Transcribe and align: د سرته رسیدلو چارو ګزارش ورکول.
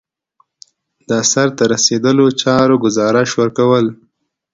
د 1.09 1.11
سرته 1.31 1.63
رسیدلو 1.73 2.25
چارو 2.41 2.75
ګزارش 2.85 3.29
ورکول. 3.39 3.85